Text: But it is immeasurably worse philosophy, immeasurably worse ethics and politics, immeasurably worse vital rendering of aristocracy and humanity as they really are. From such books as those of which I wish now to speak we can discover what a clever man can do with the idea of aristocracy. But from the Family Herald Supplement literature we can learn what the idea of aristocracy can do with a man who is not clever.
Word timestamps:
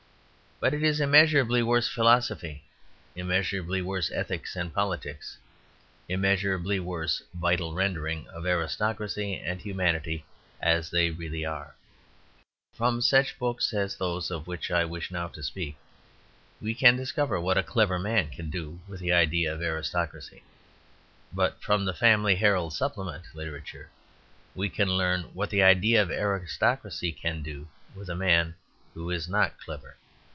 But 0.63 0.75
it 0.75 0.83
is 0.83 0.99
immeasurably 0.99 1.63
worse 1.63 1.87
philosophy, 1.87 2.61
immeasurably 3.15 3.81
worse 3.81 4.11
ethics 4.11 4.55
and 4.55 4.71
politics, 4.71 5.35
immeasurably 6.07 6.79
worse 6.79 7.23
vital 7.33 7.73
rendering 7.73 8.27
of 8.27 8.45
aristocracy 8.45 9.37
and 9.39 9.59
humanity 9.59 10.23
as 10.61 10.91
they 10.91 11.09
really 11.09 11.43
are. 11.45 11.73
From 12.75 13.01
such 13.01 13.39
books 13.39 13.73
as 13.73 13.95
those 13.95 14.29
of 14.29 14.45
which 14.45 14.69
I 14.69 14.85
wish 14.85 15.09
now 15.09 15.27
to 15.29 15.41
speak 15.41 15.77
we 16.61 16.75
can 16.75 16.95
discover 16.95 17.41
what 17.41 17.57
a 17.57 17.63
clever 17.63 17.97
man 17.97 18.29
can 18.29 18.51
do 18.51 18.81
with 18.87 18.99
the 18.99 19.13
idea 19.13 19.51
of 19.51 19.61
aristocracy. 19.63 20.43
But 21.33 21.59
from 21.63 21.85
the 21.85 21.93
Family 21.95 22.35
Herald 22.35 22.73
Supplement 22.73 23.33
literature 23.33 23.89
we 24.53 24.69
can 24.69 24.89
learn 24.89 25.23
what 25.33 25.49
the 25.49 25.63
idea 25.63 26.03
of 26.03 26.11
aristocracy 26.11 27.11
can 27.11 27.41
do 27.41 27.67
with 27.95 28.09
a 28.11 28.15
man 28.15 28.53
who 28.93 29.09
is 29.09 29.27
not 29.27 29.59
clever. 29.59 29.97